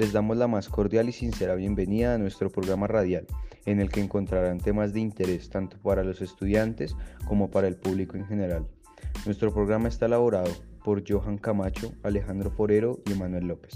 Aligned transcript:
Les 0.00 0.14
damos 0.14 0.38
la 0.38 0.48
más 0.48 0.70
cordial 0.70 1.10
y 1.10 1.12
sincera 1.12 1.54
bienvenida 1.56 2.14
a 2.14 2.18
nuestro 2.18 2.48
programa 2.48 2.86
radial, 2.86 3.26
en 3.66 3.80
el 3.80 3.90
que 3.90 4.00
encontrarán 4.00 4.56
temas 4.56 4.94
de 4.94 5.00
interés 5.00 5.50
tanto 5.50 5.76
para 5.76 6.02
los 6.02 6.22
estudiantes 6.22 6.96
como 7.26 7.50
para 7.50 7.68
el 7.68 7.76
público 7.76 8.16
en 8.16 8.24
general. 8.24 8.66
Nuestro 9.26 9.52
programa 9.52 9.88
está 9.88 10.06
elaborado 10.06 10.50
por 10.82 11.04
Johan 11.06 11.36
Camacho, 11.36 11.92
Alejandro 12.02 12.50
Forero 12.50 13.02
y 13.04 13.12
Manuel 13.12 13.48
López. 13.48 13.74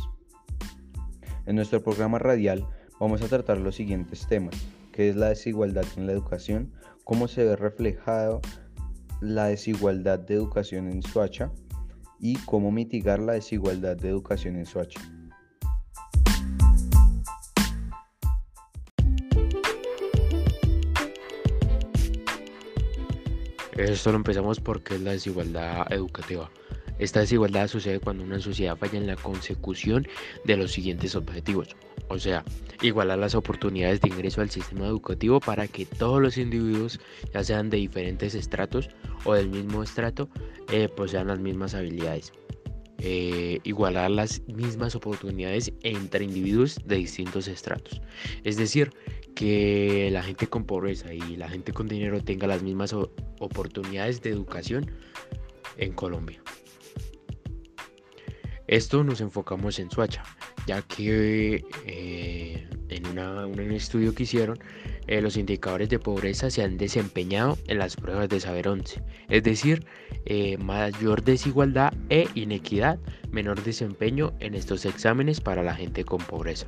En 1.44 1.56
nuestro 1.56 1.82
programa 1.82 2.18
radial 2.18 2.66
vamos 2.98 3.20
a 3.20 3.28
tratar 3.28 3.58
los 3.58 3.74
siguientes 3.74 4.26
temas, 4.26 4.54
que 4.92 5.10
es 5.10 5.16
la 5.16 5.28
desigualdad 5.28 5.84
en 5.98 6.06
la 6.06 6.12
educación, 6.12 6.72
cómo 7.04 7.28
se 7.28 7.44
ve 7.44 7.54
reflejado 7.54 8.40
la 9.20 9.48
desigualdad 9.48 10.20
de 10.20 10.36
educación 10.36 10.88
en 10.88 11.02
Suacha 11.02 11.52
y 12.18 12.36
cómo 12.46 12.72
mitigar 12.72 13.18
la 13.18 13.34
desigualdad 13.34 13.98
de 13.98 14.08
educación 14.08 14.56
en 14.56 14.64
Suacha. 14.64 15.02
Esto 23.76 24.12
lo 24.12 24.16
empezamos 24.16 24.60
porque 24.60 24.94
es 24.94 25.00
la 25.00 25.12
desigualdad 25.12 25.92
educativa. 25.92 26.48
Esta 27.00 27.20
desigualdad 27.20 27.66
sucede 27.66 27.98
cuando 27.98 28.22
una 28.22 28.38
sociedad 28.38 28.76
falla 28.76 28.98
en 28.98 29.08
la 29.08 29.16
consecución 29.16 30.06
de 30.44 30.56
los 30.56 30.70
siguientes 30.70 31.16
objetivos, 31.16 31.74
o 32.08 32.18
sea, 32.20 32.44
igualar 32.82 33.18
las 33.18 33.34
oportunidades 33.34 34.00
de 34.00 34.10
ingreso 34.10 34.42
al 34.42 34.50
sistema 34.50 34.86
educativo 34.86 35.40
para 35.40 35.66
que 35.66 35.86
todos 35.86 36.22
los 36.22 36.38
individuos, 36.38 37.00
ya 37.32 37.42
sean 37.42 37.68
de 37.68 37.78
diferentes 37.78 38.36
estratos 38.36 38.90
o 39.24 39.34
del 39.34 39.48
mismo 39.48 39.82
estrato, 39.82 40.28
eh, 40.70 40.88
posean 40.88 41.26
las 41.26 41.40
mismas 41.40 41.74
habilidades. 41.74 42.32
Eh, 42.98 43.58
igualar 43.64 44.10
las 44.12 44.40
mismas 44.46 44.94
oportunidades 44.94 45.72
entre 45.82 46.24
individuos 46.24 46.78
de 46.86 46.96
distintos 46.96 47.48
estratos. 47.48 48.00
Es 48.44 48.56
decir, 48.56 48.92
que 49.34 50.10
la 50.12 50.22
gente 50.22 50.46
con 50.46 50.64
pobreza 50.64 51.12
y 51.12 51.36
la 51.36 51.48
gente 51.48 51.72
con 51.72 51.88
dinero 51.88 52.22
tenga 52.22 52.46
las 52.46 52.62
mismas 52.62 52.94
oportunidades 53.38 54.22
de 54.22 54.30
educación 54.30 54.90
en 55.76 55.92
Colombia. 55.92 56.42
Esto 58.66 59.04
nos 59.04 59.20
enfocamos 59.20 59.78
en 59.78 59.90
Suacha, 59.90 60.22
ya 60.66 60.80
que 60.82 61.64
eh, 61.86 62.66
en 62.88 63.18
un 63.18 63.72
estudio 63.72 64.14
que 64.14 64.22
hicieron, 64.22 64.58
eh, 65.06 65.20
los 65.20 65.36
indicadores 65.36 65.90
de 65.90 65.98
pobreza 65.98 66.48
se 66.48 66.62
han 66.62 66.78
desempeñado 66.78 67.58
en 67.68 67.78
las 67.78 67.96
pruebas 67.96 68.30
de 68.30 68.40
saber 68.40 68.68
11, 68.68 69.02
es 69.28 69.42
decir, 69.42 69.84
eh, 70.24 70.56
mayor 70.56 71.22
desigualdad 71.22 71.92
e 72.08 72.26
inequidad, 72.34 72.98
menor 73.30 73.62
desempeño 73.62 74.32
en 74.40 74.54
estos 74.54 74.86
exámenes 74.86 75.42
para 75.42 75.62
la 75.62 75.74
gente 75.74 76.04
con 76.04 76.18
pobreza. 76.18 76.66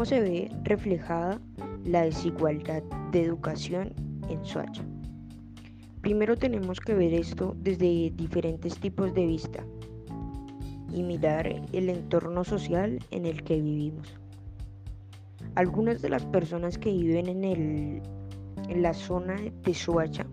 ¿Cómo 0.00 0.08
se 0.08 0.20
ve 0.22 0.50
reflejada 0.64 1.38
la 1.84 2.04
desigualdad 2.04 2.82
de 3.12 3.22
educación 3.22 3.92
en 4.30 4.42
Soacha. 4.46 4.82
Primero 6.00 6.38
tenemos 6.38 6.80
que 6.80 6.94
ver 6.94 7.12
esto 7.12 7.54
desde 7.58 8.10
diferentes 8.16 8.78
tipos 8.78 9.12
de 9.12 9.26
vista 9.26 9.62
y 10.90 11.02
mirar 11.02 11.48
el 11.74 11.90
entorno 11.90 12.44
social 12.44 12.98
en 13.10 13.26
el 13.26 13.44
que 13.44 13.60
vivimos. 13.60 14.08
Algunas 15.54 16.00
de 16.00 16.08
las 16.08 16.24
personas 16.24 16.78
que 16.78 16.92
viven 16.92 17.28
en, 17.28 17.44
el, 17.44 18.02
en 18.70 18.82
la 18.82 18.94
zona 18.94 19.36
de 19.36 19.74
Soacha 19.74 20.24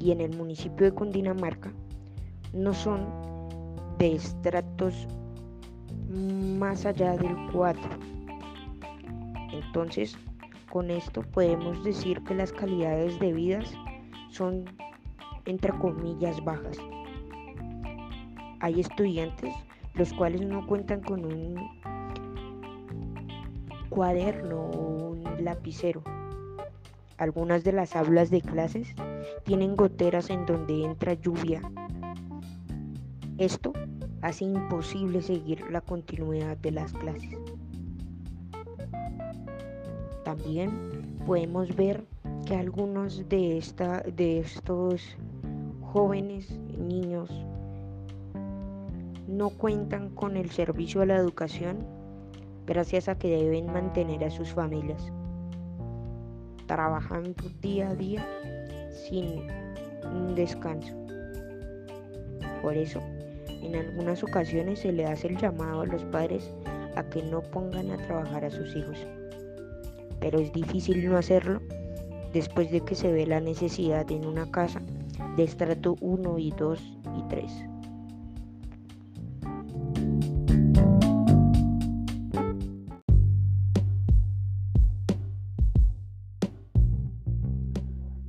y 0.00 0.10
en 0.10 0.20
el 0.20 0.36
municipio 0.36 0.86
de 0.86 0.92
Cundinamarca 0.92 1.72
no 2.52 2.74
son 2.74 3.06
de 3.98 4.16
estratos 4.16 5.06
más 6.58 6.84
allá 6.84 7.16
del 7.16 7.36
4. 7.52 8.12
Entonces, 9.52 10.16
con 10.70 10.90
esto 10.90 11.22
podemos 11.22 11.84
decir 11.84 12.22
que 12.24 12.34
las 12.34 12.52
calidades 12.52 13.18
de 13.20 13.32
vidas 13.32 13.72
son 14.30 14.64
entre 15.44 15.72
comillas 15.78 16.42
bajas. 16.44 16.78
Hay 18.60 18.80
estudiantes 18.80 19.54
los 19.94 20.12
cuales 20.14 20.40
no 20.40 20.66
cuentan 20.66 21.02
con 21.02 21.24
un 21.24 21.56
cuaderno 23.90 24.62
o 24.62 25.10
un 25.10 25.44
lapicero. 25.44 26.02
Algunas 27.18 27.62
de 27.62 27.72
las 27.72 27.94
aulas 27.94 28.30
de 28.30 28.40
clases 28.40 28.94
tienen 29.44 29.76
goteras 29.76 30.30
en 30.30 30.46
donde 30.46 30.84
entra 30.84 31.12
lluvia. 31.12 31.60
Esto 33.36 33.72
hace 34.22 34.44
imposible 34.44 35.20
seguir 35.20 35.70
la 35.70 35.80
continuidad 35.80 36.56
de 36.56 36.70
las 36.70 36.92
clases. 36.94 37.36
También 40.32 41.18
podemos 41.26 41.76
ver 41.76 42.06
que 42.46 42.56
algunos 42.56 43.28
de, 43.28 43.58
esta, 43.58 44.00
de 44.00 44.38
estos 44.38 45.14
jóvenes, 45.82 46.58
niños, 46.78 47.28
no 49.28 49.50
cuentan 49.50 50.08
con 50.14 50.38
el 50.38 50.48
servicio 50.48 51.02
a 51.02 51.06
la 51.06 51.16
educación 51.16 51.86
gracias 52.64 53.10
a 53.10 53.18
que 53.18 53.28
deben 53.28 53.70
mantener 53.70 54.24
a 54.24 54.30
sus 54.30 54.48
familias, 54.48 55.12
trabajando 56.66 57.44
día 57.60 57.90
a 57.90 57.94
día 57.94 58.26
sin 58.90 60.34
descanso. 60.34 60.94
Por 62.62 62.74
eso, 62.74 63.02
en 63.48 63.76
algunas 63.76 64.22
ocasiones 64.22 64.78
se 64.78 64.92
le 64.92 65.04
hace 65.04 65.26
el 65.26 65.36
llamado 65.36 65.82
a 65.82 65.86
los 65.86 66.02
padres 66.04 66.54
a 66.96 67.02
que 67.02 67.22
no 67.22 67.42
pongan 67.42 67.90
a 67.90 67.98
trabajar 67.98 68.46
a 68.46 68.50
sus 68.50 68.74
hijos 68.74 69.06
pero 70.22 70.38
es 70.38 70.52
difícil 70.52 71.04
no 71.04 71.18
hacerlo 71.18 71.60
después 72.32 72.70
de 72.70 72.80
que 72.80 72.94
se 72.94 73.12
ve 73.12 73.26
la 73.26 73.40
necesidad 73.40 74.10
en 74.12 74.24
una 74.24 74.50
casa 74.50 74.80
de 75.36 75.42
estrato 75.42 75.96
1 76.00 76.38
y 76.38 76.52
2 76.56 76.98
y 77.18 77.28
3. 77.28 77.52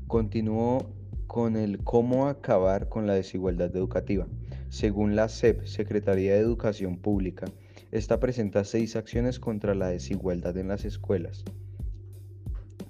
Continuó 0.07 0.87
con 1.27 1.55
el 1.55 1.83
cómo 1.83 2.27
acabar 2.27 2.89
con 2.89 3.05
la 3.05 3.13
desigualdad 3.13 3.75
educativa. 3.75 4.27
Según 4.69 5.15
la 5.15 5.29
SEP, 5.29 5.65
Secretaría 5.65 6.33
de 6.33 6.39
Educación 6.39 6.97
Pública, 6.97 7.45
esta 7.91 8.19
presenta 8.19 8.63
seis 8.63 8.95
acciones 8.95 9.39
contra 9.39 9.75
la 9.75 9.89
desigualdad 9.89 10.57
en 10.57 10.69
las 10.69 10.85
escuelas. 10.85 11.45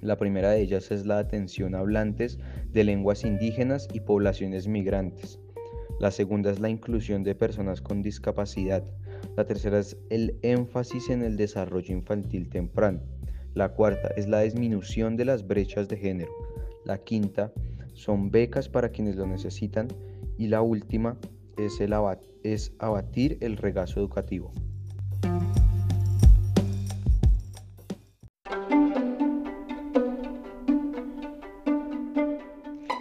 La 0.04 0.18
primera 0.18 0.52
de 0.52 0.62
ellas 0.62 0.92
es 0.92 1.06
la 1.06 1.18
atención 1.18 1.76
a 1.76 1.80
hablantes 1.80 2.38
de 2.74 2.84
lenguas 2.84 3.24
indígenas 3.24 3.88
y 3.94 4.02
poblaciones 4.02 4.68
migrantes. 4.68 5.40
La 5.98 6.12
segunda 6.12 6.52
es 6.52 6.60
la 6.60 6.68
inclusión 6.68 7.24
de 7.24 7.36
personas 7.36 7.80
con 7.80 8.02
discapacidad. 8.02 8.84
La 9.38 9.46
tercera 9.46 9.80
es 9.80 9.96
el 10.10 10.38
énfasis 10.42 11.10
en 11.10 11.24
el 11.24 11.38
desarrollo 11.38 11.96
infantil 11.96 12.50
temprano. 12.50 13.00
La 13.54 13.70
cuarta 13.70 14.10
es 14.18 14.28
la 14.28 14.42
disminución 14.42 15.16
de 15.16 15.24
las 15.24 15.48
brechas 15.48 15.88
de 15.88 15.96
género. 15.96 16.34
La 16.84 16.98
quinta 16.98 17.54
son 17.94 18.30
becas 18.30 18.68
para 18.68 18.90
quienes 18.90 19.16
lo 19.16 19.26
necesitan. 19.26 19.88
Y 20.38 20.48
la 20.48 20.62
última 20.62 21.18
es, 21.58 21.80
el 21.80 21.94
es 22.44 22.74
abatir 22.78 23.38
el 23.40 23.56
regazo 23.56 24.02
educativo. 24.02 24.52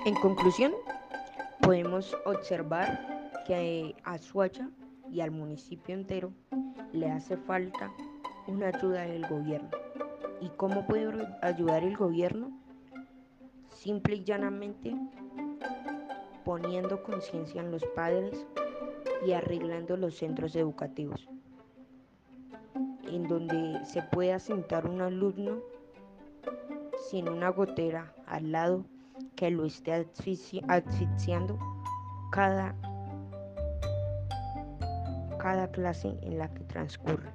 En 0.04 0.16
conclusión, 0.16 0.72
podemos 1.60 2.16
observar 2.24 3.30
que 3.46 3.94
a 4.02 4.18
Suacha 4.18 4.68
y 5.12 5.20
al 5.20 5.30
municipio 5.30 5.94
entero 5.94 6.32
le 6.92 7.08
hace 7.08 7.36
falta 7.36 7.88
una 8.48 8.68
ayuda 8.68 9.02
del 9.02 9.24
gobierno. 9.28 9.70
¿Y 10.40 10.48
cómo 10.56 10.84
puede 10.88 11.24
ayudar 11.40 11.84
el 11.84 11.96
gobierno? 11.96 12.50
Simple 13.68 14.16
y 14.16 14.24
llanamente 14.24 14.92
poniendo 16.44 17.00
conciencia 17.04 17.60
en 17.60 17.70
los 17.70 17.84
padres 17.94 18.44
y 19.24 19.34
arreglando 19.34 19.96
los 19.96 20.16
centros 20.16 20.56
educativos, 20.56 21.28
en 23.04 23.28
donde 23.28 23.84
se 23.84 24.02
pueda 24.02 24.40
sentar 24.40 24.88
un 24.88 25.00
alumno 25.00 25.60
sin 27.08 27.28
una 27.28 27.50
gotera 27.50 28.12
al 28.26 28.50
lado 28.50 28.84
que 29.36 29.50
lo 29.50 29.64
esté 29.64 29.92
asfixiando 30.68 31.58
cada, 32.30 32.74
cada 35.38 35.70
clase 35.70 36.18
en 36.22 36.38
la 36.38 36.52
que 36.52 36.64
transcurre. 36.64 37.30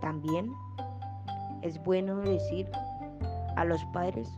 También 0.00 0.50
es 1.62 1.82
bueno 1.82 2.16
decir 2.20 2.70
a 3.56 3.64
los 3.64 3.84
padres 3.86 4.28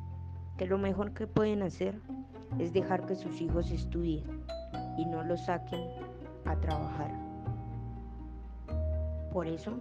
que 0.56 0.66
lo 0.66 0.78
mejor 0.78 1.12
que 1.12 1.26
pueden 1.26 1.62
hacer 1.62 2.00
es 2.58 2.72
dejar 2.72 3.06
que 3.06 3.14
sus 3.14 3.40
hijos 3.40 3.70
estudien 3.70 4.24
y 4.96 5.06
no 5.06 5.22
los 5.22 5.44
saquen 5.44 5.80
a 6.44 6.56
trabajar. 6.56 7.10
Por 9.32 9.46
eso 9.46 9.78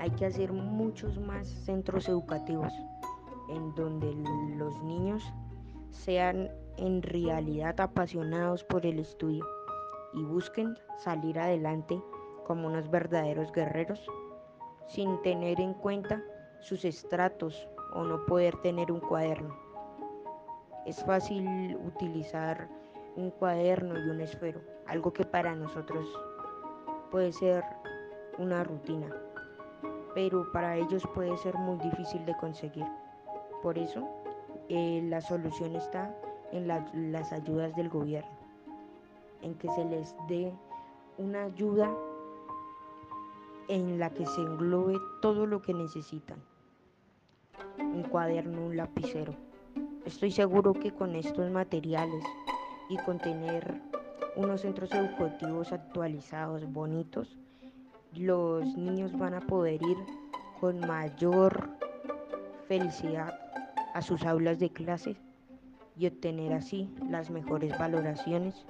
hay 0.00 0.10
que 0.10 0.26
hacer 0.26 0.52
muchos 0.52 1.18
más 1.18 1.46
centros 1.46 2.08
educativos 2.08 2.72
en 3.48 3.74
donde 3.74 4.12
los 4.56 4.82
niños 4.82 5.22
sean 5.90 6.50
en 6.76 7.02
realidad 7.02 7.80
apasionados 7.80 8.64
por 8.64 8.86
el 8.86 8.98
estudio 8.98 9.44
y 10.14 10.22
busquen 10.22 10.76
salir 10.96 11.38
adelante 11.38 12.00
como 12.46 12.68
unos 12.68 12.90
verdaderos 12.90 13.52
guerreros 13.52 14.06
sin 14.86 15.20
tener 15.22 15.60
en 15.60 15.74
cuenta 15.74 16.22
sus 16.60 16.84
estratos 16.84 17.68
o 17.94 18.04
no 18.04 18.24
poder 18.26 18.56
tener 18.62 18.90
un 18.90 19.00
cuaderno. 19.00 19.54
Es 20.86 21.04
fácil 21.04 21.76
utilizar 21.84 22.68
un 23.16 23.30
cuaderno 23.30 23.98
y 23.98 24.08
un 24.08 24.20
esfero, 24.20 24.60
algo 24.86 25.12
que 25.12 25.24
para 25.24 25.54
nosotros 25.54 26.06
puede 27.10 27.32
ser 27.32 27.62
una 28.38 28.64
rutina, 28.64 29.08
pero 30.14 30.50
para 30.52 30.76
ellos 30.76 31.06
puede 31.14 31.36
ser 31.38 31.54
muy 31.56 31.78
difícil 31.78 32.24
de 32.24 32.36
conseguir. 32.36 32.86
Por 33.62 33.78
eso, 33.78 34.08
eh, 34.68 35.02
la 35.08 35.20
solución 35.20 35.74
está 35.76 36.14
en 36.52 36.68
las 36.68 37.32
ayudas 37.32 37.74
del 37.76 37.88
gobierno, 37.88 38.30
en 39.42 39.54
que 39.54 39.68
se 39.72 39.84
les 39.84 40.14
dé 40.28 40.52
una 41.18 41.44
ayuda 41.44 41.90
en 43.68 43.98
la 43.98 44.10
que 44.10 44.24
se 44.24 44.40
englobe 44.40 44.96
todo 45.20 45.46
lo 45.46 45.60
que 45.60 45.74
necesitan. 45.74 46.38
Un 47.78 48.02
cuaderno, 48.04 48.66
un 48.66 48.76
lapicero. 48.76 49.34
Estoy 50.06 50.30
seguro 50.30 50.72
que 50.72 50.92
con 50.92 51.14
estos 51.16 51.50
materiales 51.50 52.24
y 52.88 52.96
con 52.98 53.18
tener 53.18 53.82
unos 54.36 54.62
centros 54.62 54.92
educativos 54.92 55.72
actualizados, 55.72 56.72
bonitos, 56.72 57.36
los 58.14 58.64
niños 58.76 59.16
van 59.18 59.34
a 59.34 59.40
poder 59.40 59.82
ir 59.82 59.96
con 60.60 60.80
mayor 60.80 61.68
felicidad 62.66 63.47
a 63.98 64.02
sus 64.02 64.24
aulas 64.24 64.60
de 64.60 64.70
clase 64.70 65.16
y 65.96 66.06
obtener 66.06 66.52
así 66.52 66.88
las 67.10 67.30
mejores 67.30 67.76
valoraciones 67.76 68.64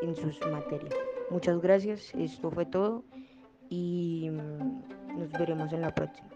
en 0.00 0.14
sus 0.14 0.40
materias. 0.46 0.94
Muchas 1.28 1.60
gracias, 1.60 2.14
esto 2.14 2.52
fue 2.52 2.66
todo 2.66 3.02
y 3.68 4.30
mm, 4.30 5.18
nos 5.18 5.32
veremos 5.32 5.72
en 5.72 5.80
la 5.80 5.92
próxima. 5.92 6.28